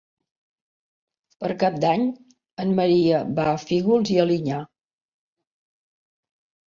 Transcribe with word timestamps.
Per 1.43 1.49
Cap 1.63 1.75
d'Any 1.83 2.07
en 2.65 2.73
Maria 2.81 3.21
va 3.41 3.47
a 3.51 3.55
Fígols 3.67 4.13
i 4.17 4.21
Alinyà. 4.25 4.63